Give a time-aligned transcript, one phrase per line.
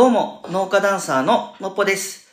[0.00, 2.26] どうも、農家ダンサーののっぽです。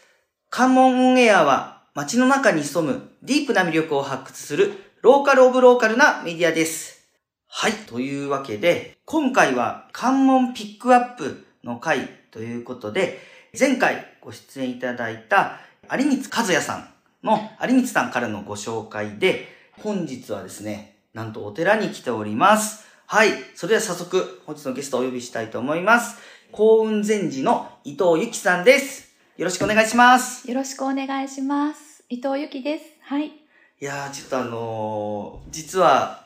[0.50, 7.06] 関門オンエアは街の中に潜むディープな魅力を発掘するローカルオブローカルなメディアです。
[7.46, 7.74] はい。
[7.74, 13.20] というわけで、今回は関門ピックアップの回ということで、
[13.60, 15.60] 前回ご出演いただいた
[15.92, 16.90] 有光和也さん
[17.22, 19.46] の有光さんからのご紹介で、
[19.82, 22.88] 本日はですね、なんとお寺に来ております。
[23.08, 23.30] はい。
[23.56, 26.37] それでは早速、本日のゲストをお呼びしたいと思います。
[26.52, 29.14] 幸運禅寺の伊藤由紀さんです。
[29.38, 30.50] よろしくお願いします。
[30.50, 32.04] よろしくお願いします。
[32.10, 32.86] 伊藤由紀です。
[33.02, 33.28] はい。
[33.28, 33.32] い
[33.80, 36.26] やー、ちょっとあのー実は、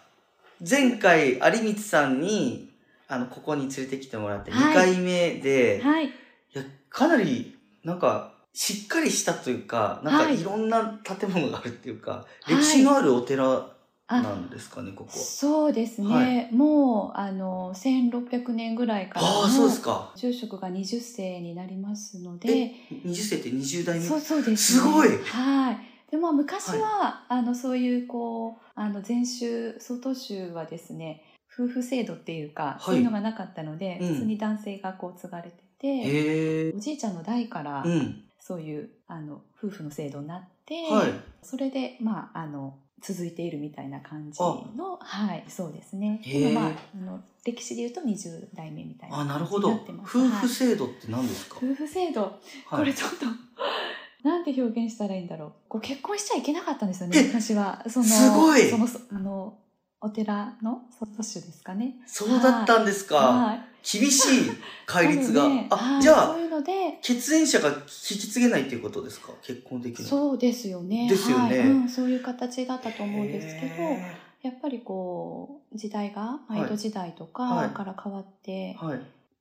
[0.67, 2.69] 前回、有光さんに、
[3.07, 6.05] あの、ここに連れてきてもらって2はい回目で、い、はい。
[6.53, 13.71] や、かなり、なんか、しっかりしたというか、なんかはいいろんな建物があるっていうか、はい歴史のあるお寺あ、
[14.19, 15.11] なんですかね、ここ。
[15.11, 16.07] そうですね。
[16.07, 20.11] はいもう、あの、1600年ぐらいからああ、そうですのか。
[20.15, 24.05] 住職が20世になりますのえで、、20世って20代目？
[24.05, 24.57] そうそうです、ね。
[24.57, 25.77] すごいはい。
[26.09, 31.23] でも昔は、あの、そういう、こう、あの、禅宗、曹洞宗はですね、
[31.53, 36.73] 夫婦制度っていうか、いそういうのがなかったので、うん普通に男性がこう継がれてて。
[36.75, 38.23] おじいちゃんの代から、うん。
[38.39, 41.11] そういうあの夫婦の制度になって、はい。
[41.43, 46.21] それでまああの続いているみたいな感じのはいそうですね。
[46.25, 49.69] でもまああの歴史でいうと20代目みたいなあ、なるほど。
[49.69, 50.17] 感じになってます。
[50.17, 52.21] 夫婦はい制度って何ですか、夫婦制度。
[52.69, 52.85] こはい。
[52.85, 53.25] れちょっと、
[54.27, 55.51] なんて表現したらいいんだろう。
[55.67, 57.83] こう結婚しちゃいけなかったんですよねえ昔は。
[57.89, 58.69] そのすごい。
[58.69, 59.57] そのそあの
[59.99, 61.95] お寺の祖宗ですかね。
[62.05, 63.15] そうだったんですか。
[63.17, 63.61] はい。
[63.83, 64.51] 厳しい
[64.85, 65.47] 戒律が。
[65.49, 69.31] ねあ、はいじゃあ、ので血縁者が引き継げないっていうことですか？
[69.41, 70.07] 結婚できない。
[70.07, 71.09] そうですよね。
[71.09, 78.77] ですよねはいうん、そういう形だったと思うんですけど、へやっぱりこう時代がはい江戸時代とはいかから変わって。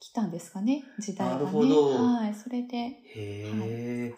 [0.03, 1.45] きたんですかね、時代がね。
[1.45, 2.77] はい、それで。
[2.79, 4.09] へえ。
[4.09, 4.13] い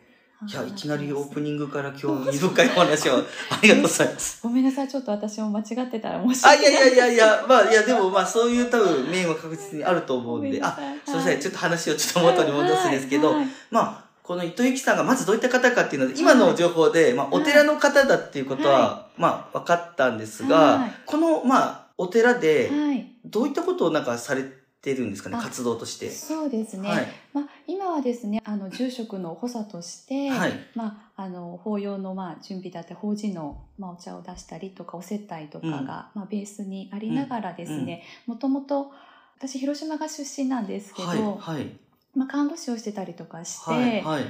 [0.51, 3.17] や、はいきなりオープニングから興味深いお話を
[3.51, 4.41] ありがとうございます。
[4.43, 6.73] ごめんなさい、ちょっと私も間違ってたら申しあ、訳ない。
[6.73, 11.01] いやいやいやいや、まあ、いや、でもまあ、そういう多分、面は確実にあると思ごうんで、んなさい。
[11.05, 13.47] すいません、ちょっと話をちょっとはい元に戻すんですけど、はい。
[13.71, 20.93] まあ、この伊藤由紀さんがまずどういった方かっていうので、今の情報で、まあ、お寺の方だっていうことは、まあ、分かったんですが、はい。
[21.07, 24.62] この、まあ、お寺で、はい、どういったことをなんかされて
[24.95, 26.11] るんですかね、あ活動として。
[26.11, 26.89] そうですね。
[26.89, 27.07] はい。
[27.33, 30.53] まあ、今はですね、あの住職の補佐として、はい。
[30.75, 38.91] まあ、あの法要のまあ準備だって法事のまあお茶を出したりとかお接待とかが、うんまあ、ベースにありながらですねもともと
[39.39, 41.59] 私広島が出身なんですけど、はい。
[41.59, 41.71] はい。
[42.15, 44.25] まあ、看護師をしてたりとかして、はい。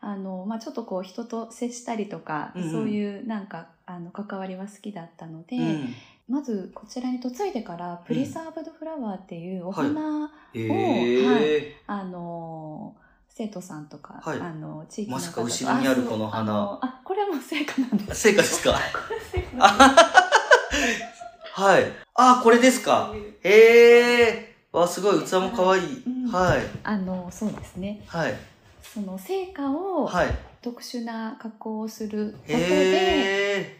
[0.00, 5.94] あのまあ、ちょっとこう人と接したりとか、うんうんそういうなんかあの関わりは好きだったので、うん。
[6.28, 11.76] まずこちらに嫁いでからプリザーブドフラワーっていうおはい花、へえ。
[11.86, 12.94] あの
[13.28, 18.72] 生徒さんとか、はいあの地域のまさか方と後ろにあるこの花あこれはもう成果なんです成果ですか？
[21.54, 21.84] はい。
[22.14, 23.12] あ、これですか？
[23.42, 24.54] へえ。
[24.70, 26.02] わ、すごい、器も可愛い。
[26.06, 26.60] うんはい。
[26.60, 28.34] すあのそうですねはい。
[28.82, 30.28] その成果をはい。
[30.60, 33.77] 特殊な加工をすることで。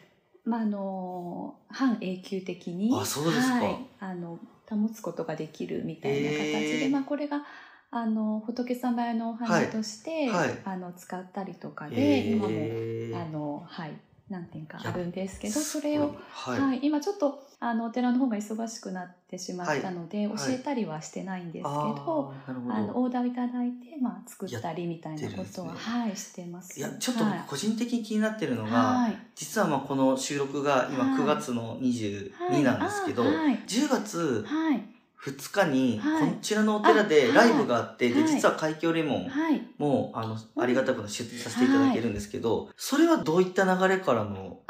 [0.48, 4.38] まあ、あの半永久的にあそうですかはい、あの
[4.68, 7.42] 保つことができるみたいな形で、へーまあ、これが
[7.90, 13.12] あの仏様用のお花として、はいはいあの使ったりとかで、へ今もえ。
[13.14, 13.92] あの、はい、
[14.30, 16.60] 何点かあるんですけどそれを、はい。
[16.60, 20.36] はい、今ちょっとあのお寺の方が忙しくなってしまったので、はい。
[20.36, 22.34] 教えたりはしてないんですけど、あど。
[22.46, 26.78] あのオーダーをいただいて、まあ、作ったりみたいなことは、やってるんですはい、してます。
[26.78, 27.44] いや、ちょっとはい。
[27.48, 29.16] 個人的に気になってるのが、はい。
[29.34, 31.20] 実はまあこの収録が今はい。
[31.20, 33.58] 9月の22はいなんですけど、あはい。
[33.66, 36.30] 10月はい2日にはい。
[36.30, 38.28] こちらのお寺であライブがあって、ではい。
[38.28, 39.62] 実は海峡レモンはい。
[39.78, 44.60] もあのありがたく出席させていただけるんですけど、それはどういった流れからの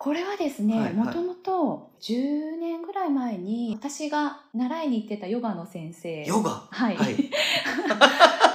[0.00, 6.24] これはですねもともと10年ぐらい前に私が習いに行ってたヨガの先生。
[6.24, 6.66] ヨガ？
[6.70, 7.16] はい、はい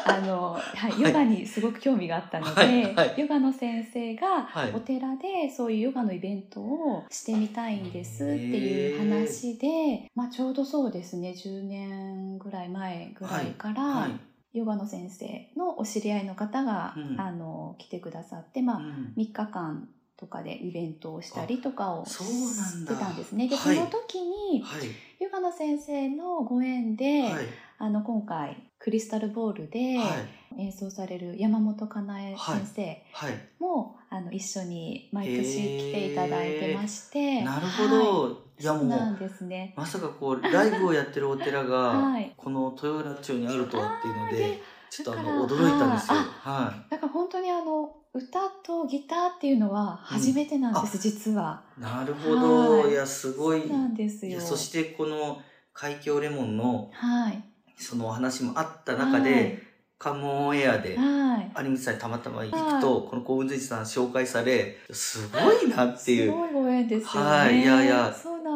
[0.08, 1.02] あの、はい、はい。
[1.02, 3.14] ヨガにすごく興味があったので、はいはい。
[3.18, 4.72] ヨガの先生がはい。
[4.74, 14.12] お寺でそういうヨガのイベントをしてみたいんですっていう話で、まあ、ちょうどそうですね10年ぐらい前ぐらいから、はい
[14.56, 17.20] ヨガの先生のお知り合いの方が、うん。
[17.20, 19.14] あの来てくださって、まあうん。
[19.18, 23.50] 3日間とかでイベントをしたりとかをしてたんですね。
[23.50, 23.76] で、はい。
[23.76, 24.88] その時にはい。
[25.20, 27.46] ヨガの先生のご縁で、はい。
[27.78, 39.74] あの今回クリスタルボールではい演奏される山本かなえ先生はいも、あの一緒に毎年来ていただいてまして、なるほど、はいい、やもうなんですね。
[39.76, 46.18] まさかこうライブをやってるお寺が、 はいこの豊浦町にあるとはっていうのでちょっとあの、驚いたんですよ。
[46.18, 51.64] あはだから本当にあの歌とギターっていうのは初めてなんです、実は。
[51.78, 51.82] い。
[51.82, 52.80] なるほど。
[52.80, 53.62] はいいや、すごい。
[53.62, 54.40] そうなんですよ。
[54.40, 55.42] そしてこの
[55.74, 57.44] 海峡レモンのはい。
[57.78, 59.64] そのお話もあった中で、
[59.98, 61.52] 関門オンエアで、はい。
[61.58, 66.32] 有光さんにたまたま行くと、この幸運随さん紹介され、すごいなっていう。
[66.32, 67.30] すごいご縁ですよね。
[67.30, 68.14] はいいやいや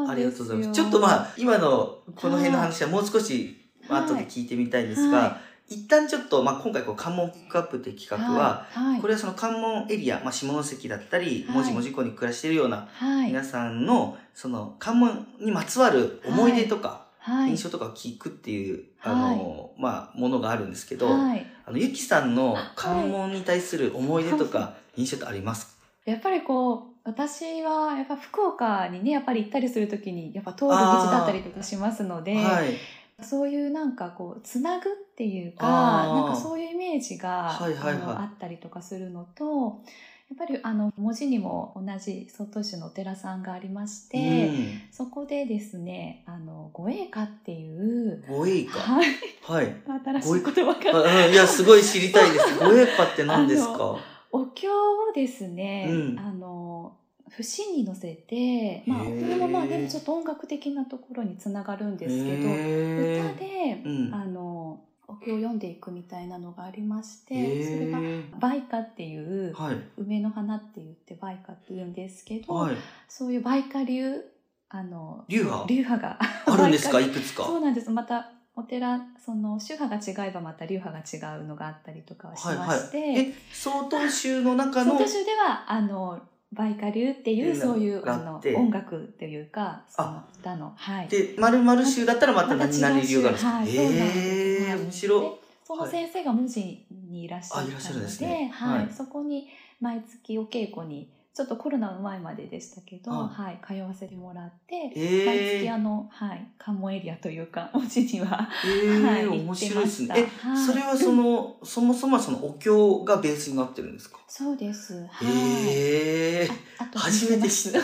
[0.10, 0.16] あ。
[0.20, 0.72] りがとうございます。
[0.72, 3.58] ちょっとまあ、今のこの辺の話はもう少し
[3.88, 5.38] はい後で聞いてみたいんですが、は
[5.68, 21.46] 一旦ちょっと、まあ、今回こう関門ピックアップっていう企画は、はい、はい、これはその関門エリア、まあ、下関だったり、はい門司門司港に暮らしているようなはい、皆さんの、その関門にまつわる思い出とか、はい、印象とかを聞くっていう、はいあの、まあ、ものがあるんですけど、はい。
[21.66, 25.68] あの、ゆきさんの関門に対する思い出とか、印象ってあります？
[25.68, 25.72] か
[26.06, 32.74] やっぱりこう、私はやっぱ福岡にね、やっぱり行ったりするときに、やっぱ通る道だったりとかしますので、はい。
[33.22, 38.04] そういうなんかこう、つなぐっていうか、なんかそういうイメージが、はいはいはい。
[38.18, 39.82] あったりとかするのと、
[40.30, 44.82] やっぱりあの、文字にも同じ外市のお寺さんがありまして、うん。
[44.92, 48.78] そこでですね、あの、護衛歌っていう、護衛歌。
[48.78, 49.08] はい、
[49.42, 49.76] はい。
[50.22, 52.60] 新しい言葉が、あいや、すごい知りたいです。
[52.60, 53.98] 護衛歌って何ですか？
[54.32, 56.20] お経をですね、うん。
[56.20, 56.96] あの、
[57.30, 64.14] 節に乗せて、まあ、これもまあでもちょっと音楽的なところにつながるんですけど、へ歌で、うん。
[64.14, 69.78] あの、お経を読んでいくみたいなのがありましーて、それが、へ梅花っていう、ーはい。
[69.98, 72.76] 梅の花って言って梅花って言うんですけど、はい。
[73.08, 74.22] そういう梅花流、
[74.70, 75.68] あの、流派？
[75.68, 77.00] 流派があるんですか？
[77.00, 77.44] いくつか？
[77.44, 77.90] そうなんです。
[77.90, 86.20] また、お寺、その、宗派が違えばまた流派が違うのがあったりとかはしまして、え、曹洞宗の中のその、年では、あの、
[86.52, 91.08] 梅花流っていう、流そういう、あの音楽っていうか、そのあ歌の、はい。
[91.08, 93.52] で、〇〇宗だったらまた何々流があるんですか？
[93.52, 94.80] はいえ、はい。
[94.80, 98.50] 面白その先生が文字にいらっしゃったので、ね。
[98.52, 98.90] はい、はい。
[98.92, 99.48] そこに
[99.80, 101.08] 毎月お稽古に、
[101.40, 110.16] ちょっとコロナの前まででしたけど、あはい、通わせてもらって、え毎月ーあの、はい、関門エリアというか、文字には、えはいー、面白いですね。
[110.18, 114.18] えそれはその、そもそもはそのお経がベースになってるんですか？
[114.28, 114.96] そうです。
[114.96, 115.28] はい。
[115.30, 117.80] ええああと初めて知った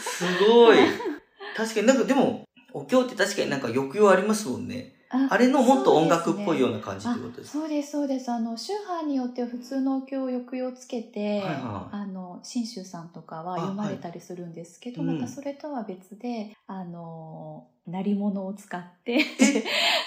[0.00, 0.78] すすごい。
[1.54, 4.94] 確かになんかでも、お経って確かになんか抑揚ありますもんね。
[5.28, 19.18] あれのもっと音楽っぽいような感じってことですかそうですそうですあの宗派によっては普通のお経を抑揚つけて、はいはいあの信州さんとかはあ読まれたりするんですけど、はいまたそれとは別であの鳴り物を使って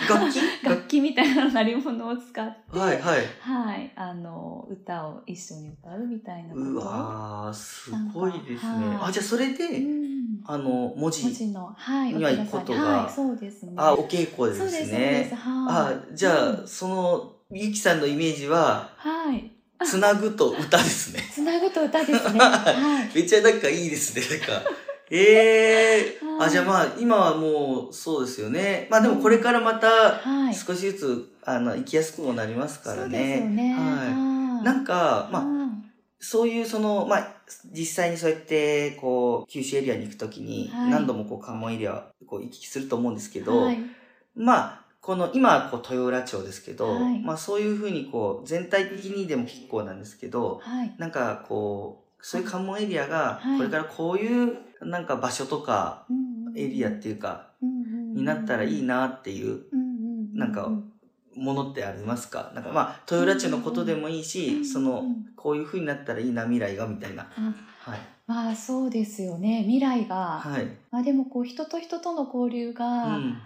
[0.10, 0.40] 楽器？
[0.64, 3.22] 楽器みたいな鳴り物を使ってはいはい。
[3.40, 8.88] はいあの歌を一緒に歌うみたいなことうをわー、すごいですね。
[8.88, 8.98] はい。
[9.10, 10.16] あ、じゃあそれで、うん。
[10.46, 11.24] あの、文字。
[11.24, 13.74] 文字のはいには行くことがはいそうですね。
[13.78, 15.32] あ、お稽古でそうですすそうです。
[15.32, 15.36] ね。
[15.38, 15.94] はい。
[15.96, 16.68] あ、じゃあ、うん。
[16.68, 19.52] その、ゆきさんのイメージは、はい
[19.86, 21.22] つなぐと歌ですね。
[21.34, 22.40] つなぐと歌ですね。
[22.40, 23.16] はい。
[23.18, 24.70] めっちゃなんかいいですね、なんか。
[25.10, 26.26] ええー。
[26.28, 28.88] はいあ、じゃあまあ、今はもう、そうですよね。
[28.92, 30.56] まあでもこれからまた、はい。
[30.56, 33.70] 少しずつ、あの、行きやすくもなりますからそうですよね。
[33.70, 33.74] ね。
[33.74, 34.65] はい。
[34.65, 35.46] なんか、まあ、あ、
[36.20, 37.36] そういうその、まあ、
[37.72, 43.77] 実際にそうやって、こう、九州エリアに行くときに、はい何度もこう、関門エリア、こう、行き来すると思うんですけど、はい。
[44.36, 50.95] まあ、この、今はこう、豊浦町ですけど、はいまあ、そういうふうにこう、全体的にでも結構なんですけど、はい。
[50.97, 56.07] なんかこう、そういう関門エリアがは、いこれからこういう、なんか場所とか、
[56.55, 59.65] エリアっていうか、になったらいいなっていう
[60.33, 60.69] なんか
[61.35, 62.51] ものってありますか？
[62.55, 65.03] なんかまあ、豊浦町のことでもいいし、その、
[65.35, 67.27] こういう風になったらいいな、未来が、みたいな。
[67.38, 68.00] あはい。
[68.25, 69.62] まあそうですよね。
[69.62, 70.39] 未来が。
[70.39, 70.67] はい。
[70.89, 73.39] まあでもこう人と人との交流うが、ん。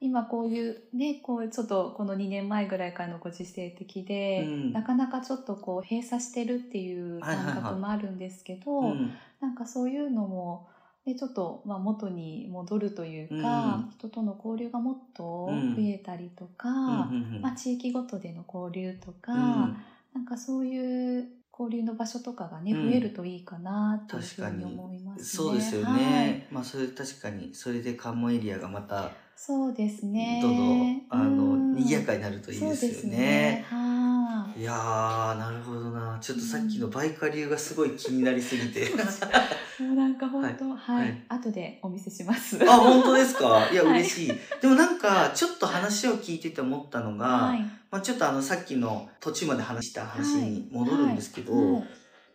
[0.00, 4.72] 今こういうね、こうちょっとこの2年前ぐらいからのご時世的で、うん。
[4.72, 9.10] なかなかちょっとこう閉鎖してるっていう感覚もあるんですけど、うん。
[9.40, 10.66] なんかそういうのも、
[11.04, 13.90] ね、ちょっと、まあ、元に戻るというか、うん。
[13.90, 15.74] 人との交流がもっとうん。
[15.74, 19.76] 増えたりとか、うんうんまあ、地域ごとでの交流とか、うん。
[20.14, 22.88] なんかそういう交流の場所とかがね、うん。
[22.90, 25.24] 増えるといいかなというふうに確かに思いますね。
[25.24, 25.98] そうですよはい。
[25.98, 26.46] ね。
[26.52, 29.10] まあ、それ確かに、それで関門エリアがまた、
[29.40, 30.40] そうですね。
[30.42, 33.64] どんどん、あの、うん賑やかになるといいですよそうね。
[33.70, 36.18] はいやー、なるほどな。
[36.20, 38.90] ちょっとさっきのバイカ流がすごい気になりすぎて。
[39.78, 42.58] もうなんか本当、はい、はい後でお見せします。
[42.68, 43.68] あ、本当ですか？
[43.70, 44.32] いや、はい嬉しい。
[44.60, 47.60] でもなんか、ちょっと話を聞いてて思ったのが、はい。
[47.92, 51.84] まあ、ちょっとあの、さっきの途中まで話した話に戻るんですけど、はい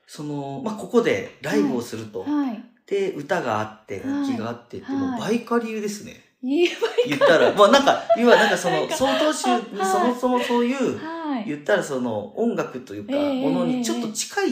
[0.06, 2.24] その、まあ、ここでライブをすると。
[2.24, 2.64] はい。
[2.86, 6.23] で、歌があって、楽器があってって、はいもうバイカ流ですね。
[6.44, 6.68] 言
[7.16, 11.46] ったら、もうなんか、今なんかその、曹洞宗そもそもそういう、はい。
[11.46, 14.50] 言ったらその音楽というか、ええものにちょっと近い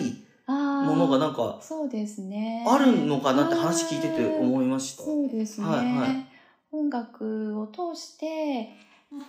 [0.48, 2.66] ものがなんか、そうですね。
[2.68, 5.04] あるのかなって話聞いてて思いました。
[5.04, 6.28] そうですね、はいはい
[6.74, 8.70] 音楽を通して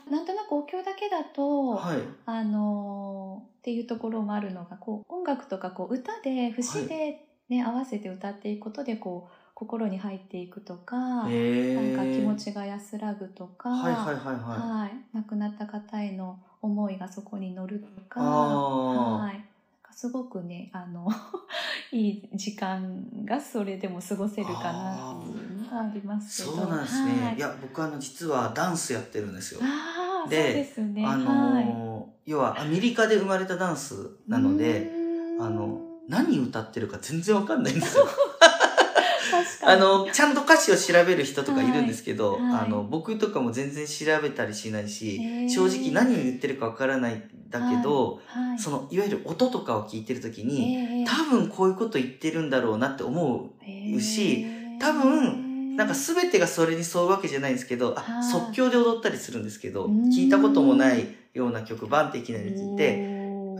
[0.09, 1.99] なんとなくお経だけだと、はい。
[2.25, 14.35] あのーっていうところもあるのがこう音楽とかこう歌で節で、ね合わせて歌っていくことでこう心に入っていくとか、へなんか気持ちちが安らぐとか、はいはいはいはい。
[14.35, 15.16] はい。
[15.16, 19.44] 亡くなった方への思いがそこに乗るとか、あはい、
[19.92, 21.09] すごくねあの
[21.92, 26.56] いい時間がそれでも過ごせるかなっていうのがありますけど。
[26.56, 27.25] そうなんですね。
[27.25, 27.37] はい。
[27.37, 29.61] い、や、僕あの、実はダンスやってるんですよ。
[29.62, 31.04] ああそうでですね。
[31.06, 32.30] あはい。
[32.30, 33.94] 要はアメリカで生まれたダンス
[34.26, 34.90] なので、
[35.40, 38.06] あの、何歌ってるか全然わかんないんですよ。
[39.62, 53.50] あの、ちゃんと歌詞を調べる人とかいるんですけど、はいはいあの、僕とかも全然調べたりしないし、正直何を言ってるかわからないんだけど、はいその、いわゆる音とかを聞いてるときに、ええ多分こういうこと言ってるんだろうなって思
[53.96, 54.46] うし
[54.78, 58.24] 多分なんか全てがそれに沿うわけじゃないんですけど、あはい。
[58.24, 60.10] 即興で踊ったりするんですけど、うん。
[60.10, 63.12] 聞いたこともないような曲バンっていきなり聞いて、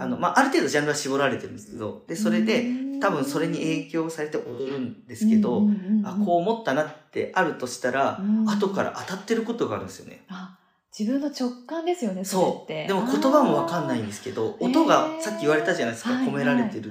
[0.03, 2.67] あの、まあ、ある程度ジャンルは絞られてるんですけど、で、それで、
[3.01, 5.63] 多分それに影響されて踊るんですけど、
[6.05, 8.49] あ、こう思ったなってあるとしたら、うん。
[8.49, 10.25] 後から当たってることがあるんですよね。
[10.29, 10.57] あ
[10.97, 12.71] 自分の直感ですよねそそう。
[12.71, 12.89] れって。
[12.89, 16.91] でも言葉もわかんないんですけど、音がさっき言われたじゃないですか、はい込められてるって。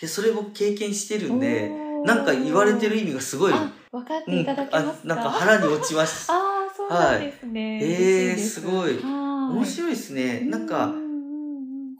[0.00, 1.70] で、それ僕経験してるんで、
[2.04, 6.32] なんか言われてる意味がすごい、あ分かっていただけますなんか腹に落ちました。
[6.34, 8.60] ああそうなんですね、えーです。
[8.62, 8.98] ごい。
[9.02, 10.40] 面面白いですね。
[10.40, 10.92] なんか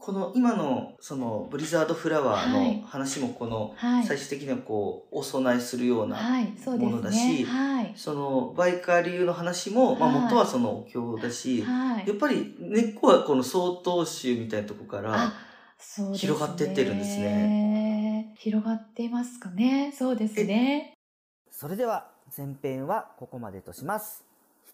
[0.08, 2.76] この今のそのブリザードフラワーはい。
[2.78, 4.06] の話もこのはい。
[4.06, 6.16] 最終的にはこうお供えするような
[6.78, 7.92] ものだしはい。
[7.94, 12.08] そのバイカー流の話もまあはい元はそのお経だしはい。
[12.08, 15.34] やっぱり根っこはこの曹洞宗みたいなとこから
[16.14, 18.34] 広がってってるんですね。
[18.38, 19.92] 広がっていますかね。
[19.94, 20.94] そうですね。
[21.50, 24.24] それでは前編はここまでとします。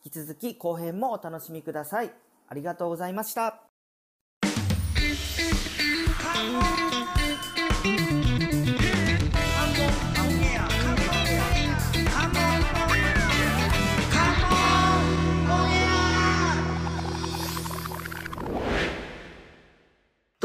[0.04, 2.12] 引き続き後編もお楽しみください。
[2.46, 3.63] ありがとうございました
[6.34, 6.40] ど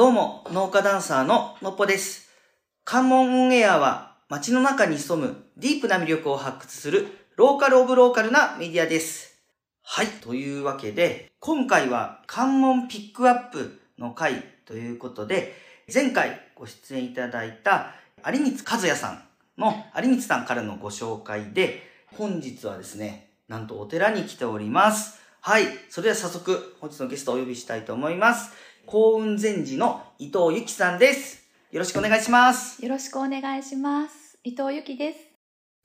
[0.10, 2.29] うも、農家ダンサーののっぽです。
[2.86, 9.39] 関門オンエアは街の中に潜むディープな魅力を発掘するローカルオブローカルなメディアです。
[9.81, 19.24] はい、というわけで、今回は関門ピックアップの回ということで、前回ご出演いただいた有光和也さん
[19.58, 21.84] の有光さんからのご紹介で、
[22.15, 25.19] 本日はですね、なんとお寺に来ております。
[25.41, 28.51] はい、それでは早速本日のゲストをお呼びしたいと思います。
[28.86, 31.43] 幸運禅寺の伊藤由紀さんです。
[31.72, 32.84] よろしくお願いします。
[32.84, 35.19] よろしくお願いします伊藤由紀です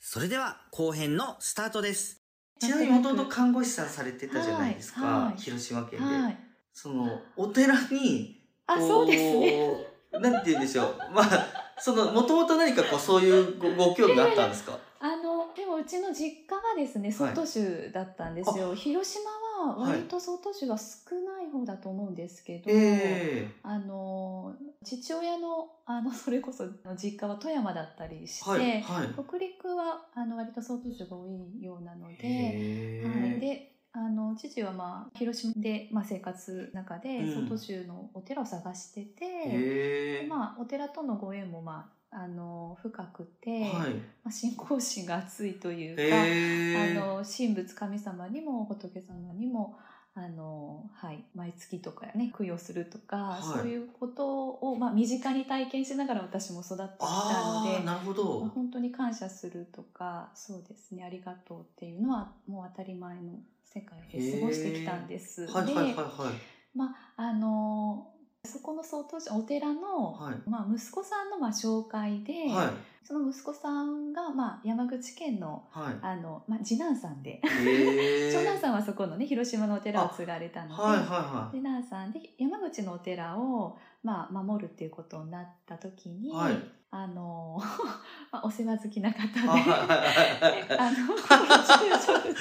[0.00, 2.20] それでは後編のスタートです。
[2.60, 6.04] ちなみにもともと看護師さんされてたじゃないですか、はいはい広島県で。
[6.04, 6.38] はい
[6.74, 9.93] その、お寺に、あこそうですねね。
[10.20, 10.96] なんて言うんでしょう。
[11.14, 11.46] まあ、
[11.78, 14.78] その、もともと何かこう、そういうごご興味があったんですか？
[15.00, 17.34] あのでもうちの実家がですねはい。
[17.34, 19.30] 曹洞宗だったんですよ、広島
[19.68, 26.64] は割と曹洞宗が少ない方だと思うんですけど、えあの父親のあの それこそ
[26.96, 29.08] 実家は富山だったりして、えはい、はい。
[29.28, 43.94] 北陸はあの割と曹洞宗が多いようなので,、はい、であの父は、まあ、広島で、まあ、生活の中でうん曹洞宗のお寺を探してて、まあ、お寺とのご縁も、まあ、あの深くて、はい。
[43.94, 49.76] まあ、信仰心が熱いというか、あの神仏神様にも仏様にも
[50.16, 57.84] あの、はい、毎月とかね供養するとか、はいそういうことを、まあ、身近に体験しながら私も育ってきたので。
[57.84, 58.24] なるほまあど。
[58.46, 65.46] 本当に感謝するとかそうですねありがとうっていうのはもう当たり前の世界で過ごしてきたんです。
[65.46, 66.32] ではい。
[66.74, 68.10] まああの
[68.44, 72.70] そこの曹洞宗お寺の、はいまあ、息子さんのまあ紹介で、はい。
[73.06, 75.94] その息子さんが、まあ、山口県のはい。
[76.02, 81.56] あの、まあ、次男さんでへえ 長男さんはそこのね広島のお寺を継がれたので、はいはいはい。
[81.56, 86.54] 次男さんで山口のお寺を、まあ、守るっていうことになった時に、はい。
[86.90, 87.58] あの
[88.30, 89.28] まあ、お世話好きな方で
[90.78, 92.40] あの住職と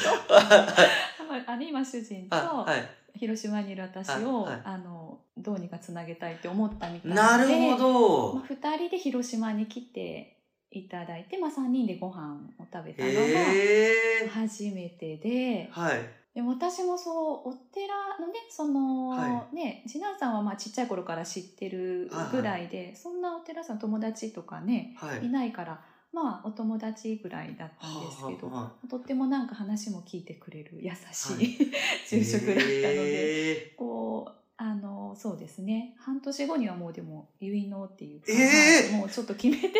[1.34, 2.90] はいあの今主人とあはい。
[3.16, 8.32] 広島にいる私をあはいあのどうにかつなげたいって思ったみたいでなるほまあ、ど。
[8.38, 10.36] 2人で広島に来て
[10.72, 14.30] いただいて、まあ、3人でご飯を食べたのが。
[14.30, 16.10] 初めてで、はい。
[16.34, 17.12] でも私もそ
[17.46, 25.26] うお寺のねその、はね次男さんはまあちっちゃい頃から知ってるぐらいで、そんなお寺さん友達とかねはい。
[25.26, 25.82] いないから
[26.14, 31.58] まあお友達ぐらいだったんですけど、はあはとってもなんか話も聞いてくれる優しい、はい
[32.08, 39.80] 住職だったので、へこうあのそうですね半年後にはもうでも結納っていうか、えーはいもうちょっと決めてて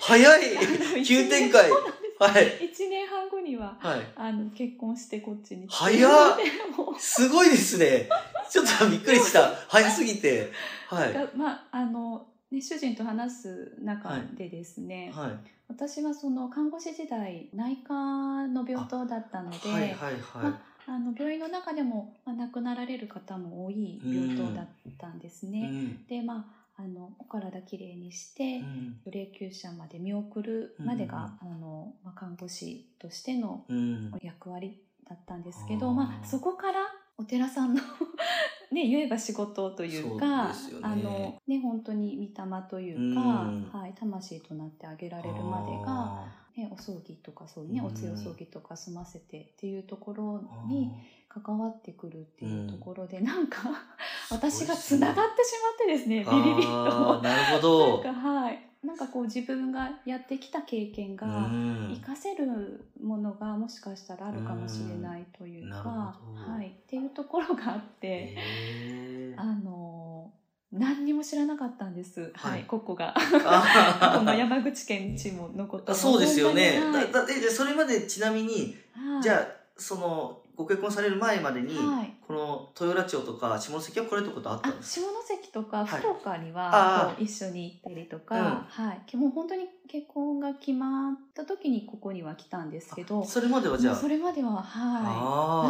[0.00, 1.70] 早い 急展開
[2.18, 2.70] はい。
[2.70, 4.00] 1年半後にははい。
[4.16, 6.38] あの結婚してこっちに早っ
[6.98, 8.08] すごいですね。
[8.50, 9.54] ちょっとびっくりした。
[9.68, 10.50] 早すぎて。
[10.88, 11.12] はい。
[11.12, 15.53] がまああの、ね、主人と話す中でですね、はい。
[15.68, 20.20] 私はその看護師時代内科の病棟だったので、はいはいはい。
[20.42, 24.68] まあの病院の中でも、まあ、亡くなられる方も多い病棟だっ
[24.98, 25.68] たんですうね。
[25.68, 26.06] ん。
[26.06, 28.96] でまああのお体きれいにして、うん。
[29.06, 34.12] 霊柩車まで見送るまでが、あのまあ、看護師としてのうん。
[34.22, 34.78] 役割
[35.08, 36.80] だったんですけど、まあ、そこから
[37.16, 37.80] お寺さんの
[38.72, 40.52] ね言えば仕事というかね。
[40.82, 43.70] あのね本当に御霊というか、うん。
[43.72, 47.86] はい、魂となってあげられるまでが、あね、お葬儀とかそうね、うん。
[47.86, 50.68] お強葬儀とか済ませてっていうところー。
[50.68, 50.92] に
[51.42, 53.58] 関わってくるっていうところで、なんか
[54.30, 56.70] 私がつながってしまってですねビあリビリと。
[57.18, 58.04] ーなるほど。
[58.04, 61.88] なんかはいなんかこう自分がやってきた経験が、うん。
[61.94, 68.36] 活かせるものがもしかしたらあるかもしれないというか、はい、っていうところがあって、
[69.36, 70.30] あの
[70.72, 73.14] 何にも知らなかったんです、ははいい、ここが。
[73.16, 76.80] あこの山口県地ものこともそうですよね。
[76.92, 79.22] だだってそれまでちなみに、はい。
[79.22, 82.14] じゃあそのご結婚される前までに、はい。
[82.26, 86.00] この豊浦町とか下関は来られたことあったんあです下関とかはい。
[86.00, 88.44] 福岡にあは一緒に行ったりとか、うん。
[88.86, 93.26] はい、もう本当に結婚が決まった時にここには来たんですけどか。
[93.28, 93.94] それまではじゃあ。
[93.94, 95.02] それまでははい。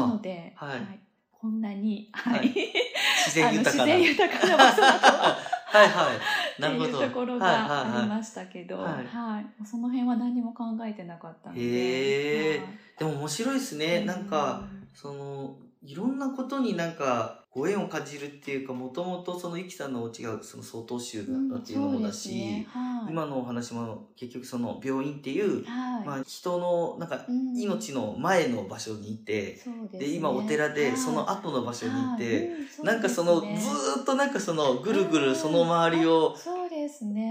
[0.01, 1.01] なのあで、はい。
[1.33, 2.47] こんなに、ははい。
[2.47, 2.55] い
[3.27, 3.97] 自然豊かな。
[3.99, 5.07] 自然豊かな場所だと
[5.77, 6.16] はいはい。
[6.55, 11.61] っていうところがありましたけど、ははいいその辺は何も考えてなかったので。
[11.61, 12.69] へーはい。
[12.99, 14.05] でも面白いですね。
[14.05, 14.62] なんか、
[14.95, 22.67] そのいろんなことになんかご縁を感じるっていうかもともとそのイキさんのお家がその曹洞宗だったっていうのもだし、そうですね。
[22.69, 27.45] はい、今のお話も結局その病院っていう、はい、まあ、人のなんかうん。
[27.57, 29.99] 命の前の場所にいて、そうですね。
[30.01, 30.97] で今お寺ではい。
[30.97, 32.47] その後の場所にいて、はい。
[32.47, 33.47] うんなんかそのず
[34.01, 36.35] っとなんかそのぐるぐるその周りを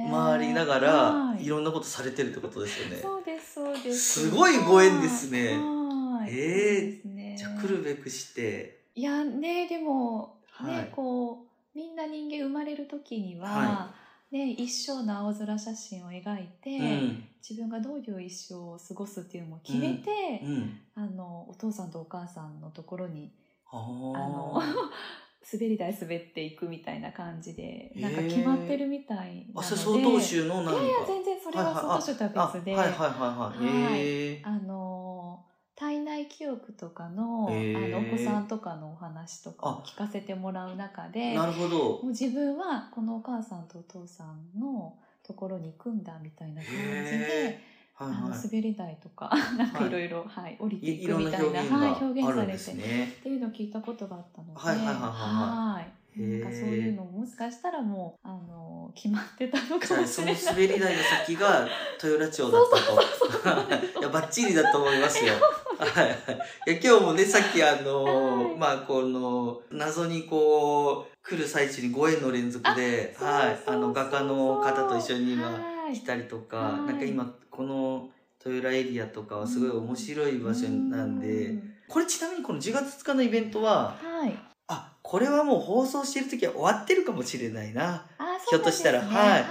[0.10, 1.46] 回りながらはい。
[1.46, 3.02] いろんなことされてるってことですよね。
[3.02, 4.22] そうですそうです。
[4.28, 5.58] すごいご縁ですね。
[5.58, 6.30] はい。
[6.32, 7.36] ええそうですね。
[7.38, 10.90] じゃあ来るべくして、いやねでもね、はい。
[10.92, 13.96] こうみんな人間生まれる時には、は
[14.32, 17.24] ね、一生の青空写真を描いて、うん。
[17.48, 23.34] 自分がどういう一生を過ごすっていうのを決めて、うん、あのお父さんとお母さんのところに
[23.70, 24.62] あの
[25.52, 33.84] 滑り台滑っていくみたいな感じでなんか決まってるみたいなのであそれ曹洞宗の何かいやいや全然それは曹洞宗とは別で、あはいはいはいはい。
[33.84, 34.46] はい。
[34.46, 34.83] あの体
[36.72, 37.98] とかの,、へー。
[37.98, 41.78] あのお子さんとかのお話とかを聞かせてもらう中でなるほど。
[41.78, 47.46] もう自分はこのお母さんとお父さんのところに行くんだみたいな感じでへー。
[47.46, 53.14] はいあのは滑り台とかなんかいろいろはい降りていくみたいな現がはい表現されてすね。
[53.20, 56.20] っていうのを聞いたことがあったので、はいはいはいはい。
[56.20, 60.36] なんかそういうのももしかしたらもうあの決まってたのじかもしれない。
[60.44, 61.68] 滑り台の先が
[62.04, 64.00] 豊浦町だったと。
[64.00, 65.34] いやバッチリだと思いますよ
[65.80, 66.72] はいはい。
[66.72, 68.56] いや今日もねさっきあのはい。
[68.58, 75.94] まあこの謎にこう来る最中にご縁の連続であはいあの画家の方と一緒に今はい。
[75.94, 76.82] 来たりとか、はい。
[76.86, 78.10] なんか今この
[78.46, 81.74] 豊浦エリアとかはすごい面白い場所なんで、うん。
[81.88, 84.34] これちなみにこの10月2日のイベントははい。
[84.68, 88.06] あこれはもう放送してる時は終わってるかもしれないな。
[88.18, 89.44] あひょっとしたらはい。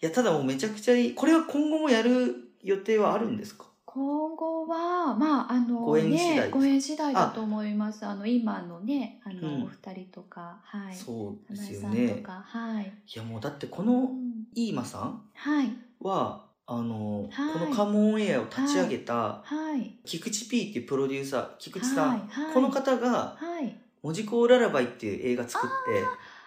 [0.00, 1.14] いやただもうめちゃくちゃいい。
[1.14, 3.64] これは今後もやる予定はあるんですか？
[3.90, 8.04] 今後はまああのご縁次第ご縁次第だと思います。
[8.04, 9.62] あの今のねあの、うん。
[9.62, 10.94] お二人とかはい。
[10.94, 12.84] そうですよ花江さんとねかはい。
[12.84, 14.08] いやもうだってこうのん。
[14.54, 15.72] イーマさんはい。
[16.02, 17.52] はあの、はい。
[17.54, 19.42] このカモンエアを立ち上げたは
[19.74, 19.96] い。
[20.04, 22.54] 菊池 P っていうプロデューサー菊池さん、はいはい。
[22.54, 23.74] この方がはい。
[24.04, 25.70] 「文字工ララバイ」っていう映画作っ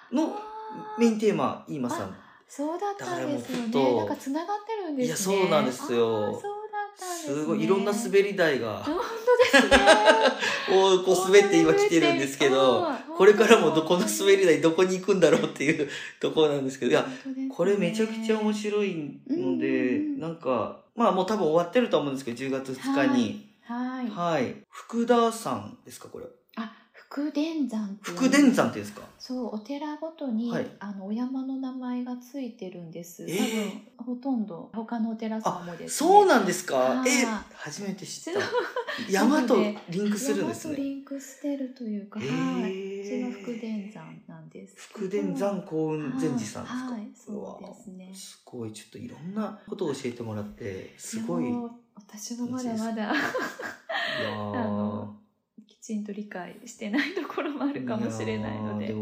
[0.09, 0.35] ての
[0.99, 2.15] メインテーマイーマさん。
[2.47, 3.95] そうだったんですよね。
[3.95, 5.33] なんか繋がってるんですね。
[5.33, 6.39] いやそうなんですよ
[6.91, 7.35] っったんですね。
[7.35, 8.95] すごい、いろんな滑り台が、本
[9.51, 9.77] 当ですね。
[10.71, 17.05] をこう滑って今来てるんですけど、これからもどこの滑り台どこに行くんだろうっていう ところなんですけど、いや、
[17.49, 23.51] これめちゃくちゃ面白いので、うんなんか、まあもう多分終わってると思うんですけど、10月2日に。
[23.63, 24.09] はい。
[24.09, 24.55] はい。
[24.69, 26.25] 福田さんですか、これ。
[26.57, 26.73] あ、
[27.11, 29.05] 福伝山福伝山っていうんですか？
[29.19, 33.25] そう、お寺ごとに、はいあのお山の名前がついてるんです。
[33.27, 35.89] えー多分ほとんど他のお寺さんもですね。
[35.89, 36.75] そうなんですか？
[36.77, 38.39] はいえ、初めて知った。
[39.11, 39.57] 山と
[39.89, 40.73] リンクするんですね。
[40.73, 42.71] 山とリンクしてるというか、へはい。
[42.71, 44.75] ーうちの福伝山なんです。
[44.77, 48.09] 福伝山幸運禅師さんですか、はい、そうわですね。
[48.15, 51.43] すごい、ちょっといろんなことを教えてもらって、すごい。
[51.95, 53.11] 私もまだまだや
[54.23, 55.15] あの
[55.67, 58.93] きちんと理解してないところもあるかもしれないので。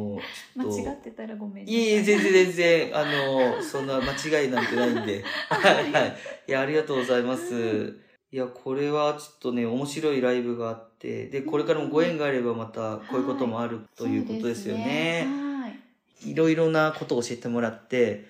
[0.55, 1.83] 間違ってたらごめんなさい。
[1.83, 5.23] いえ全然全然、あの、そんな間違いなんてないんで。
[5.49, 6.17] はいはい。
[6.47, 7.99] いや、ありがとうございます。
[8.31, 15.27] いや、これはちょっとね、面白いライブがあって、で、これからもご縁があればまたこういうこともあるということですよね。
[15.27, 16.31] はい。
[16.31, 18.25] いろいろなことを教えてもらって、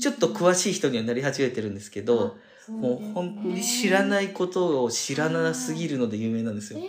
[0.00, 2.36] ちょっと詳しい人にはなり始めてるんですけど、
[2.68, 6.80] もう本当に知らないいことを知らなすぎるので有名なんですよ。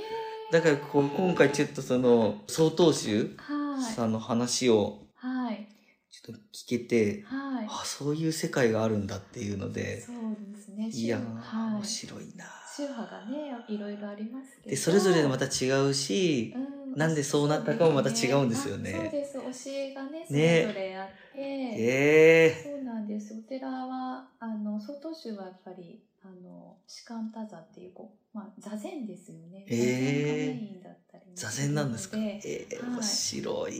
[0.51, 3.83] だからこう今回ちょっとその、曹洞宗はい。
[3.83, 5.67] さんの話をはい。
[6.09, 7.67] ちょっと聞けて、はい。
[7.69, 10.89] あ、そういう世界があるんだっていうので、そうですね。
[10.91, 11.83] いやー、はい面。
[11.83, 14.69] 白いな宗派がね、いろいろありますけど。
[14.69, 19.33] で、それぞれまた違うし、うんなんでそうなったかもまた違うんですよねあそうです。
[19.65, 21.39] 教えがね、そねれぞれあって。
[21.39, 23.33] ええそうなんです。
[23.33, 28.30] お寺は、あの、曹洞宗はやっぱり、あの、士官多座っていう、こう、まあ、
[28.71, 29.65] 座禅ですよね。
[29.69, 29.85] 座禅
[30.27, 32.17] がメインだったりも座禅なんですか？
[32.17, 33.71] ええはい面白い。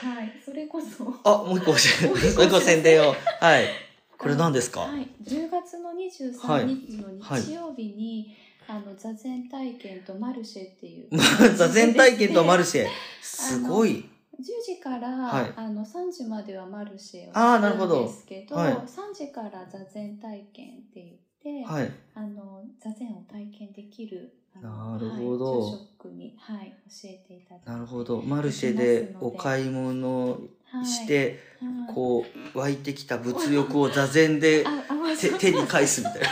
[0.00, 0.32] はい。
[0.44, 1.04] それこそ。
[1.24, 1.72] あ、もう一個
[2.06, 3.14] ももう一個宣伝を。
[3.40, 3.64] はい。
[4.18, 4.80] これ何ですか？
[4.80, 5.08] はい。
[5.24, 7.10] 10月の23日の
[7.44, 8.34] 日曜日に、
[8.68, 11.08] あの、座禅体験とマルシェっていう。
[11.56, 12.86] 座禅体験とマルシェ。
[13.22, 14.04] すごい。
[14.38, 21.22] 10時から、はいあの3時まではマルシェをするんですけど、はい3時から座禅体験って言って、
[21.66, 21.90] はい。
[22.14, 28.22] あの座禅を体験できるなるほどはい、住職に、はい、教えていただいてなるほど。
[28.22, 32.24] マルシェでお買い物はい、して、はい、こ
[32.54, 34.64] う、湧いてきた物欲を座禅で
[35.38, 36.28] 手に返すみたいな。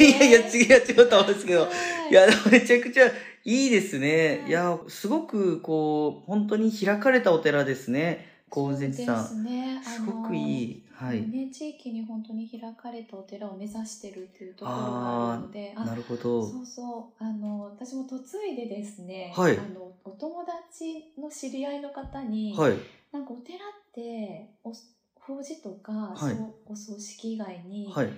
[0.00, 1.62] いやいや、違う違うと思うんですけど。
[1.62, 1.70] はい
[2.10, 3.06] いや、めちゃくちゃ
[3.44, 4.40] いいですね。
[4.42, 8.26] はいいや、すごくこう、本当に開かれたお寺ですね。
[8.50, 9.24] 高雲禅師さん。
[9.24, 10.82] すねすごくいい。
[11.00, 11.22] はい。
[11.22, 16.46] ね、地域に本当に開かれたお寺を目指してるっていうところがあるのでなるほど。
[16.46, 22.74] そうそうあの私も嫁いでですね、はいあのお友達の知り合いの方に、はい。
[23.12, 23.58] なんかお寺っ
[23.94, 24.72] てお
[25.14, 26.36] 法事とか、はい
[26.66, 28.10] お葬式以外に、はい。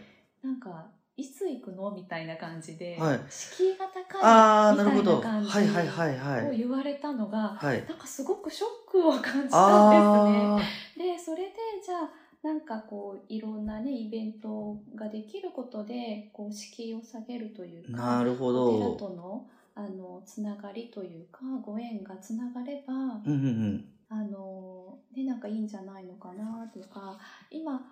[0.43, 5.13] なんかいつ行くのみたいな感じで、はい敷居が高いみた。
[5.13, 6.49] いな感じはいはいはいはい。
[6.49, 7.85] を言われたのが、はい。
[7.89, 9.55] なんかすごくショックを感じたんですね。
[9.55, 10.59] あ
[10.97, 11.53] でそれで
[11.85, 18.93] じゃあなんかこういろんなねイベントができることでこう敷居を下げるというあ、かなるほお寺ど。
[18.93, 23.85] とのあのつながりというかご縁がつながれば、うんうんうん。
[24.09, 27.17] あのねなんかいいんじゃないのかなとか
[27.51, 27.83] 今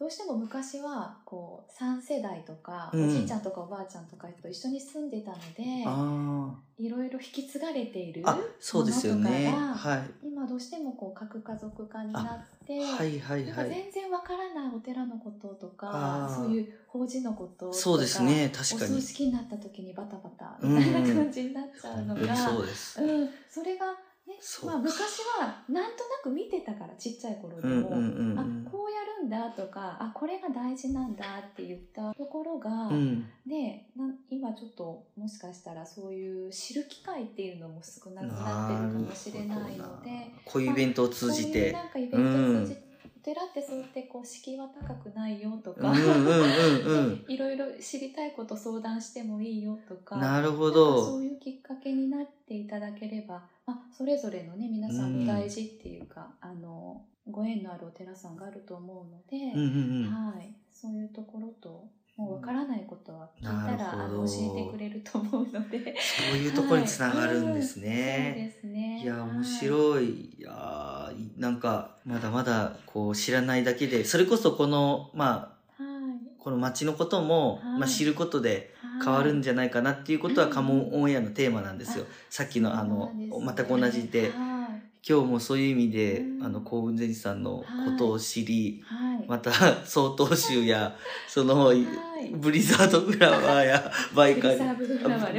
[0.00, 8.30] どうしても昔はこう3世代とか、うんおじいちゃんとかおばあちゃんとかと一緒に住んでたのであいろいろ引き継がれているあ。
[8.30, 9.50] あ、そうですよね。
[9.50, 10.10] ものとかがはい。
[10.24, 13.70] 今どうしてもこう核家族化になって、はいはいなんかはい。
[13.70, 18.50] 全然わからないお寺のこととかそういう法事のこととかそうですね。
[18.56, 18.96] 確かに。
[18.96, 23.02] お葬式になった時にバタバタみたいな感じになっちゃうのが、本当にそうです。
[23.02, 23.94] うん、それが
[24.30, 28.69] ねまあ、昔はなんとなく見てたからちっちゃい頃でも、うんうんうんあうん
[29.56, 33.26] だとかあこれが大事なんだって言ったところが、うん。
[34.30, 40.30] 今ちょっともしかしたらそういう知る機会っていうのも少なくなってるかもしれないので。
[40.44, 41.72] こういうイベントを通じそういうて。
[41.72, 42.22] なんかイベントを
[42.62, 45.92] 通じて、お寺ってそうやってこう敷居は高くないよとか、
[47.28, 51.18] いろいろ知りたいこと相談してもいいよとかなるほなんかそど。
[51.18, 60.12] ういうきっかけになっていただければ、まあ、それぞれのね皆さんの大事っていうか、あのご縁のあるお寺さんがあると思うので、うんうんうん。
[60.34, 61.88] はい、そういうところと
[62.20, 65.96] もうわからないことは聞いたら、あの教えてくれると思うので。
[65.98, 68.52] そういうところにつながるんですはいね。
[68.54, 69.02] うんすね。
[69.02, 69.44] いや、面い。
[69.44, 70.04] 白い。
[70.04, 76.38] いやーなんか、まだまだ、こう、知らないだけで、それこそこの、まあ、はい。
[76.38, 82.04] この街のことも、はいまあ、知ることで変わるんじゃないかなっていうことは、カモンオンエアのテーマなんですよ。
[82.28, 84.49] さっきの、あの、全く同じで、はい。
[85.06, 87.64] 今日もそういう意味で、うんあの、耕雲禅寺さんのこ
[87.98, 89.24] とを知り、はい。
[89.26, 89.52] また、
[89.86, 91.86] 曹洞宗や、 その、い
[92.32, 94.84] ブリザードフラワーや、 バイカーブ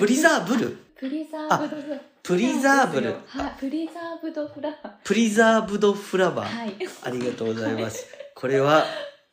[0.08, 0.78] リザーブル？
[0.96, 4.90] プリザーブドプリザーブルはい、プリザーブドフラワー。
[5.04, 6.60] プリザーブドフラワー。
[6.60, 6.76] はい。
[7.04, 8.06] ありがとうございます。
[8.36, 8.86] これは、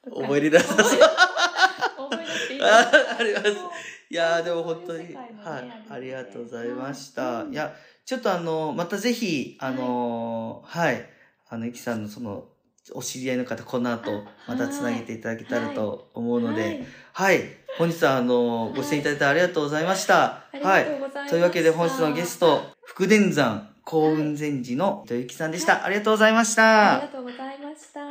[0.05, 1.01] 覚えれなさそう。
[2.61, 3.47] ああります
[4.11, 7.43] いやーでも本当に、はい、ありがとうございまました。
[7.43, 7.75] うんいや、
[8.09, 11.05] ちょっとあの、またぜひ、あの、はい、
[11.51, 12.47] あの、ゆきさんのその、
[12.95, 17.43] お知り合いの方、この後、またつなげていただけたらと思うので、はい、
[17.77, 20.25] 本日はあの、ご出演いただいてありがとうございました。
[20.25, 20.85] ありがはい。
[20.87, 21.31] とうございます。
[21.33, 25.85] というわけで本日のゲスト、福田山幸運禅寺の糸ゆきさんでした。
[25.85, 27.13] ありがとうございましありがた。
[27.15, 28.08] とうございました。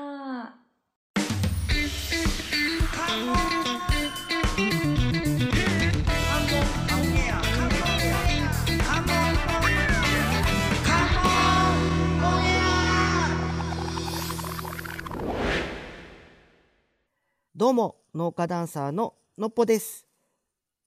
[17.58, 20.06] どうも、農家ダンサーののっぽです。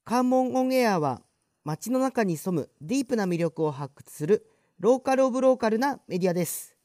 [0.04, 1.20] 関門オンエアは
[1.64, 4.46] 街の中に潜むディープな魅力を発掘する
[4.78, 6.76] ローカルオブローカルなメディアです。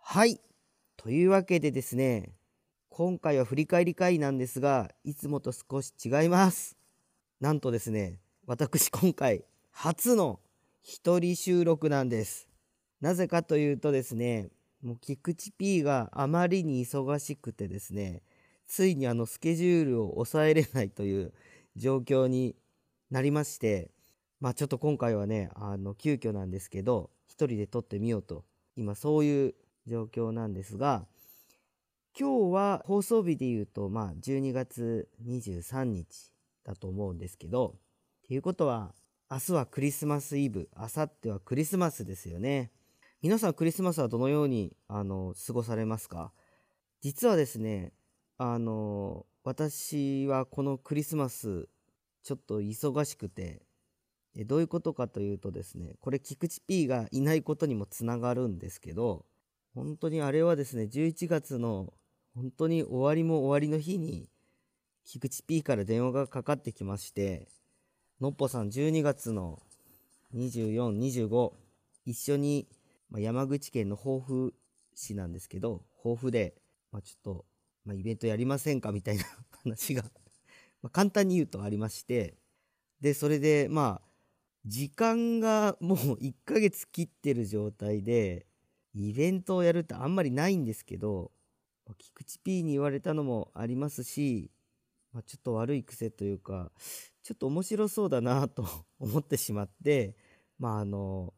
[0.00, 0.40] はい。
[0.96, 2.32] というわけでですね、
[2.88, 6.78] 今回は振り返り会なんですが、いつもと少し違います。
[7.42, 10.40] なんとですね、私今回初の
[10.82, 12.48] 一人収録なんです。
[13.02, 14.48] なぜかというとですね、
[14.82, 18.22] もう菊池 P があまりに忙しくてですね、
[18.70, 21.32] ついにあのスケジュールを抑えれないという
[21.74, 22.54] 状況に
[23.10, 23.90] なりまして、
[24.38, 28.44] まあちょっと今回はね、あの急遽なんですけど、一人で撮ってみようと、
[28.76, 29.54] 今そういう
[29.88, 31.04] 状況なんですが、
[32.16, 36.30] 今日は放送日で言うと、まあ12月23日
[36.62, 37.74] だと思うんですけど、
[38.24, 38.94] っていうことは、
[39.28, 42.70] 明日はクリスマスイブ、明後日はクリスマスですよね。
[43.20, 46.32] 皆さんクリスマスはどのようにあの過ごされますか？
[47.00, 47.92] 実はですね、
[48.42, 51.68] あの私はこのクリスマス
[52.22, 53.60] ちょっと忙しくて
[54.46, 59.26] どういうことかというとですねこれ菊池 P がいないことにもつながるんですけど
[59.74, 61.92] 本当にあれはですね11月の
[62.34, 64.30] 本当に終わりも終わりの日に
[65.04, 67.46] 菊池 P から電話がかかってきまして
[68.22, 69.60] のっぽさん12月の
[70.34, 71.52] 2425
[72.06, 72.66] 一緒に、
[73.10, 74.54] ま、山口県の防府
[74.94, 76.54] 市なんですけど防府で、
[76.90, 77.44] まあ、ちょっと
[77.84, 78.92] まあ、イベントやりませんか？
[78.92, 79.24] みたいな
[79.64, 80.04] 話が
[80.82, 82.36] ま簡単に言うとありまして。
[83.00, 84.08] でそれでまあ
[84.66, 88.46] 時間がもう 1ヶ月切ってる状態で
[88.92, 91.32] イベントをやるってあんまりないんですけど、
[91.86, 94.50] ま菊池 P に言われたのもありますし、
[95.12, 96.70] まあ、ちょっと悪い癖というか
[97.22, 98.66] ちょっと面白そうだなと
[98.98, 100.14] 思ってしまって
[100.58, 101.32] まああの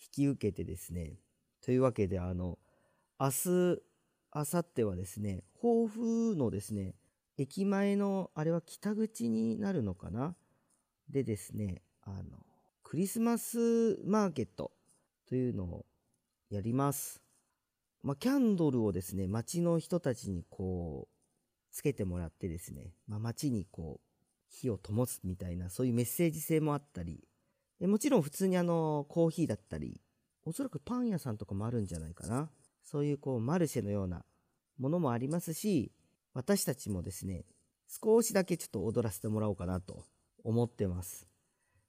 [0.00, 1.18] 引き受けてですね。
[1.60, 2.58] というわけであの
[3.20, 3.82] 明日
[4.38, 6.94] あさってはですね、甲府のですね、
[7.38, 10.36] 駅前の、あれは北口になるのかな？
[11.08, 12.24] でですね、あの、
[12.82, 14.72] クリスマスマーケット
[15.26, 15.86] というのを
[16.50, 17.22] やります。
[18.02, 24.06] まあ、キャンドルをですね、街の人たちにこう、つけてもらってですね、まあ、街にこう、
[24.50, 27.26] 火を灯すみたいな、そういうメッセージ性もあったり、
[27.80, 29.98] もちろん普通にあの、コーヒーだったり、
[30.44, 32.50] おそらくパン屋さんとかもあるんじゃないかな。
[32.86, 34.24] そういうこうマルシェのような
[34.78, 35.92] ものもありますし、
[36.32, 37.44] 私たちもですね、
[37.88, 40.04] 少しだけちょっと踊らせてもらおうかなと
[40.44, 41.26] 思ってます。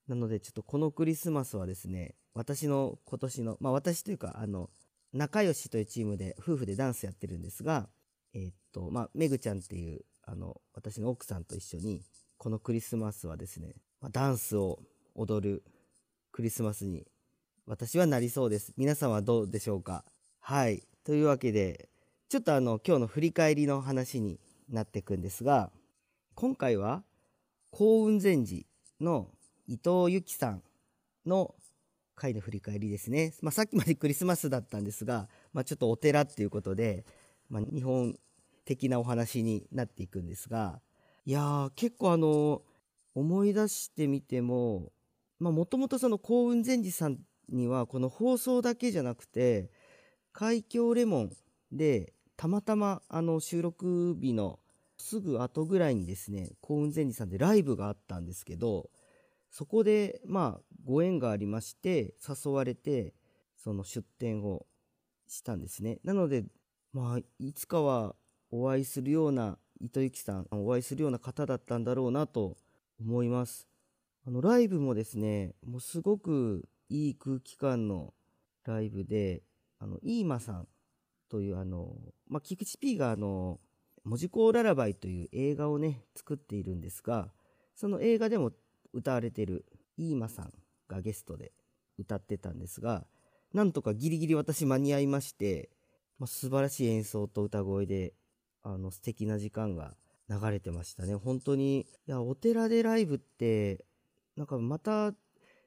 [0.07, 4.69] なのでちょっとこのクリスマスはですね、私の今年の、まあ私というか、あの、
[5.13, 7.87] 仲良しというチームで夫婦でダンスやってるんですが、
[8.33, 12.01] えーっと、まあ、めぐちゃんっていう、あの、私の奥さんと一緒に、
[12.37, 14.79] このクリスマスはですね、まあ、ダンスを
[15.15, 15.63] 踊る
[16.31, 17.07] クリスマスに
[17.65, 18.73] 私はなりそうです。
[18.77, 20.05] 皆さんはどうでしょうか？
[20.49, 20.81] はい。
[21.03, 21.89] というわけで、
[22.29, 25.71] ちょっとあの、今日の振り返りの話になっていくんですが、
[26.35, 27.03] 今回は、
[27.71, 28.61] 幸運禅寺
[29.01, 29.27] の
[29.67, 30.63] 伊藤由紀さん
[31.25, 31.53] の
[32.15, 33.33] 回の振り返りですね。
[33.41, 37.05] まあ、さっきまでクリスマスだったんですが、まあ、ちょっとお寺っていうことで、
[37.49, 38.15] まあ、日本
[38.63, 40.79] 的なお話になっていくんですが、
[41.25, 42.61] いやー、結構あの、
[43.15, 44.93] 思い出してみても、
[45.39, 47.17] まあ、もともとその幸運禅師さん
[47.49, 49.69] には、この放送だけじゃなくて、
[50.39, 51.31] 海峡レモン
[51.71, 54.59] で、たまたまあの収録日の
[54.99, 58.91] すぐ後ぐらいにですね、幸運禅師さんでライブがあったんですけど、
[59.49, 63.15] そこで、まあ、ご縁がありまして、誘われて、
[63.55, 64.67] その出店を
[65.27, 65.97] したんですね。
[66.03, 66.45] なので、
[66.93, 68.15] まあ、いつかは
[68.51, 72.57] お会いするような、糸ゆきさん、お会いするような方だったんだろうなと
[72.99, 73.67] 思います。
[74.27, 78.13] あの、ライブもですね、もうすごくいい空気感の
[78.65, 79.41] ライブで、
[79.79, 80.67] あの、イーマさん
[81.29, 81.95] という、あの、
[82.27, 83.59] まあ、菊池 P があの、
[84.03, 87.31] 文字工ララバイという映画をね、作っているんですが、
[87.75, 88.51] その映画でも
[88.93, 89.65] 歌われてる
[89.97, 90.53] イーマさん
[90.87, 91.51] がゲストで
[91.97, 93.05] 歌ってたんですが、
[93.53, 95.69] なんとかギリギリ私間に合いまして、
[96.19, 98.13] まあ、素晴らしい演奏と歌声で、
[98.63, 99.95] あの、素敵な時間が
[100.29, 101.15] 流れてましたね。
[101.15, 103.85] 本当に、いや、お寺でライブって、
[104.35, 105.13] なんかまた、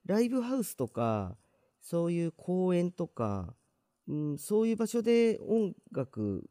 [0.06, 1.36] ライブハウスとか、
[1.80, 3.54] そういう公園とか、
[4.08, 6.48] うん、そういう場所で音楽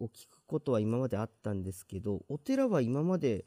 [0.00, 3.46] を聴くことは今まであったんですけど、お寺は今まで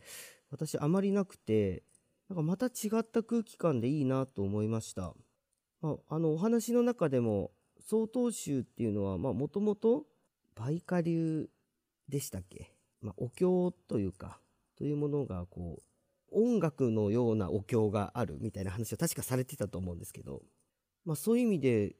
[0.49, 1.83] 私あまりなくて、
[2.29, 5.13] なんかまた違った空気感でいいなと思いました。
[5.81, 10.05] まあ、あのお話の中でも、曹洞宗っていうのは、まあもともと
[10.57, 11.49] 梅花流
[12.07, 12.73] でしたっけ？
[13.01, 14.39] まあお経というか、
[14.77, 15.83] というものがこう、
[16.31, 20.43] 音楽のようなお経があるみたいな話を確かされてたと思うんですけど、
[21.05, 21.95] まあそういう意味で、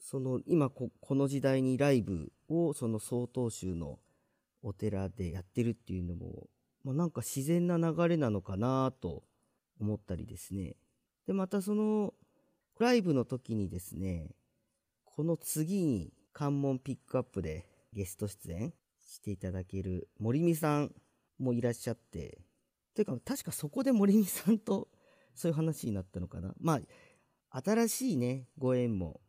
[0.00, 3.98] その今この時代にライブをその曹洞宗の
[4.62, 6.48] お寺でやってるっていうのも、
[6.84, 9.22] まあ、なんか自然な流れなのかなと
[9.80, 10.76] 思ったりですね。
[11.26, 12.14] で、またその
[12.78, 14.30] ライブの時にですね、
[15.04, 20.94] この次に関門ピックアップでゲスト出演していただける森美さん
[21.38, 22.38] もいらっしゃって、
[22.94, 24.88] というか確かそこで森美さんと
[25.34, 26.54] そういう話になったのかな。
[26.60, 26.80] ま
[27.50, 29.20] あ、新しいね、ご縁も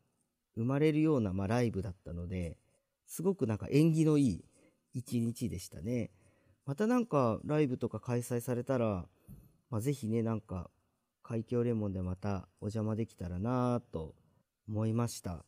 [0.56, 2.58] 生まれるような、まあ、ライブだったので、
[3.06, 4.46] すごくなんか縁起のいい
[4.94, 6.12] 一日でしたね。
[6.66, 9.06] またなんかライブとか開催されたら、
[9.70, 10.70] まあ、ぜひね、なんか
[11.24, 14.16] 海峡レモンでまたお邪魔できたらなと
[14.68, 15.46] 思いました。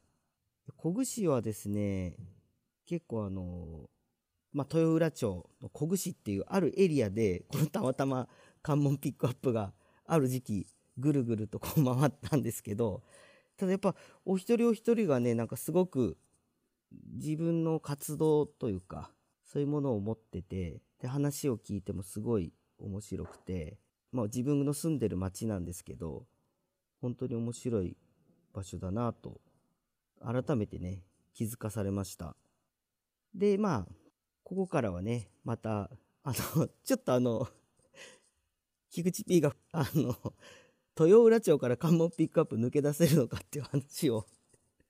[0.77, 2.15] 小串はですね、
[2.85, 3.89] 結構あの、
[4.53, 8.27] まあ、豊浦町の小串っていうあるエリアで、このたまたま
[8.61, 9.73] 関門ピックアップが
[10.05, 13.03] ある時期、ぐるぐるとこう回ったんですけど、
[13.57, 16.17] ただやっぱお一人お一人がね、なんかすごく
[17.13, 19.11] 自分の活動というか、
[19.43, 23.77] そういうものを持ってて、で、話を聞いてもすごい面白くて、
[24.11, 26.25] まあ自分の住んでる町なんですけど、
[27.01, 27.97] 本当に面白い
[28.53, 29.41] 場所だなと、
[30.21, 32.35] 改めてね、気づかされました。
[33.35, 33.87] で、まあ、
[34.43, 35.89] ここからはね、また、
[36.23, 37.47] あの、ちょっとあの、
[38.89, 40.15] 菊池 P が、あの、
[40.99, 44.25] 豊浦町から関門ピックアップ抜け出せるのかっていう話を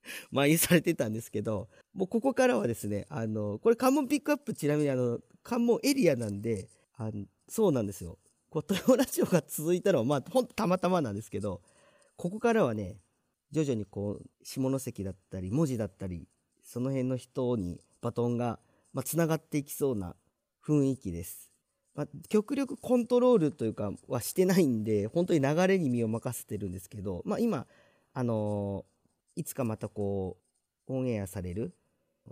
[0.31, 8.17] 前にされてたんですけど、もうここからはですね、あの、これ関門ピックアップちなみにあの、関門エリアなんで、あのそうなんですよ。
[8.49, 11.61] こう、豊浦町が続いたのは、まあ、ほんとたまたまなんですけど、
[12.15, 12.99] ここからはね、
[13.51, 16.27] 徐々にこう、下関だったり、文字だったり、
[16.61, 18.59] その辺の人にバトンが、
[18.93, 20.15] まあ、繋がっていきそうな
[20.65, 21.52] 雰囲気です。
[21.95, 27.67] まあ、極力コントロールというかはしてないんで、本当に流れに身を任せてるんですけど、まあ今、
[28.13, 30.37] あのー、いつかまたこ
[30.87, 31.73] う、オンエアされる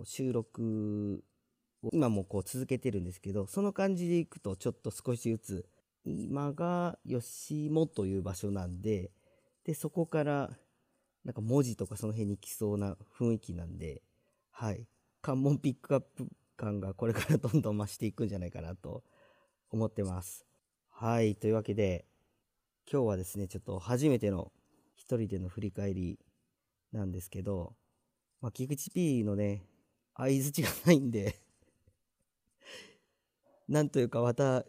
[0.04, 1.22] 収録
[1.82, 5.66] を今もこう続けてるんですけど、その感じでいくとちょっと少しずつ、
[6.04, 9.12] 今が吉本という場所なんで、
[9.64, 10.50] で、そこから
[11.24, 14.02] なんか文字とかその辺に来そうな雰囲気なんで、
[14.50, 14.86] はい。
[15.20, 19.04] 関門ピックアップ感がこれからどんどん増していくんじゃないかなと
[19.72, 20.46] 思ってます。
[20.90, 21.34] はい。
[21.34, 22.04] というわけで、
[22.90, 24.52] 今日はですね、ちょっと初めての
[24.96, 26.18] 一人での振り返り
[26.92, 27.74] なんですけど、
[28.42, 29.64] まあ、菊池 P のね、
[30.14, 31.40] 相づちがないんで
[33.66, 34.66] なんというかまた、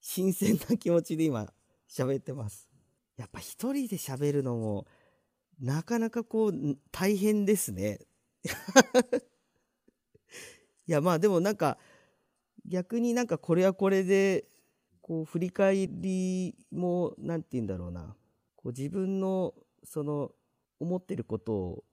[0.00, 1.52] 新鮮な気持ちで今、
[1.86, 2.70] 喋ってます。
[3.16, 4.86] やっぱ一人で喋るのも、
[5.60, 8.00] なかなかこう、大変ですね。
[10.86, 11.78] いや、まあでもなんか、
[12.68, 14.46] 逆になんかこれはこれで、
[15.00, 18.16] こう振り返りも、なんて言うんだろうな。
[18.56, 20.32] こう自分の、その、
[20.80, 21.84] 思ってることを、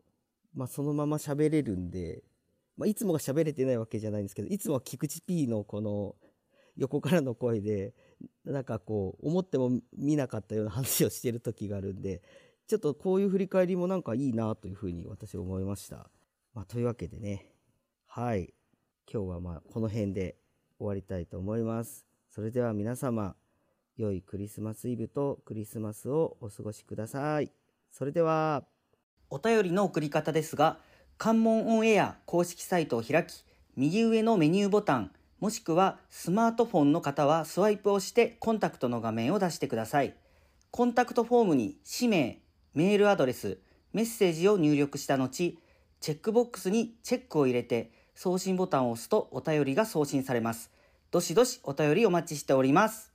[0.53, 2.23] まあそのまま喋れるんで、
[2.75, 6.15] まあいつもが喋れてないわけじゃないんですけど、いつもは菊池 P のこの
[6.75, 7.93] 横からの声で、
[8.45, 12.23] なんかこう、思っても見なかったような話をしてる時があるんで、
[12.67, 16.09] ちょっとこういう振り返りもなんかいいなというふうに私は思いました。
[16.53, 17.53] まあというわけでね、
[18.07, 18.53] はい。
[19.11, 20.37] 今日はまあこの辺で
[20.77, 22.05] 終わりたいと思います。
[22.29, 23.35] それでは皆様、
[23.97, 27.51] 良いクリスマスイブとクリスマスをお過ごしください。
[27.91, 28.65] それでは。
[29.29, 30.79] お便りの送り方ですが、
[31.17, 33.45] 関門オンエア公式サイトを開き、
[33.75, 40.15] 右上のメニューボタン、もしくはスマートフォンの方はスワイプをしてコンタクトの画面を出してください。
[40.71, 42.41] コンタクトフォームに氏名、
[42.73, 43.59] メールアドレス、
[43.91, 45.29] メッセージを入力した後、
[45.99, 50.71] チェックボックスにチェックを入れて送信ボタンを押すとお便りが送信されます。
[51.11, 53.12] どしどしお便りお待ちしております。